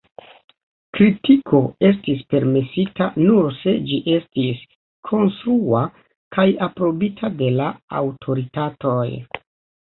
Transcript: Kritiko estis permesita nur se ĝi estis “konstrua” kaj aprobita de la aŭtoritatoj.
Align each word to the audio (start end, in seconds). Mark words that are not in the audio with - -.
Kritiko 0.99 1.57
estis 1.89 2.23
permesita 2.33 3.09
nur 3.25 3.49
se 3.57 3.73
ĝi 3.89 3.99
estis 4.15 4.63
“konstrua” 5.11 5.83
kaj 6.39 6.47
aprobita 6.69 7.31
de 7.43 7.51
la 7.61 7.69
aŭtoritatoj. 8.01 9.07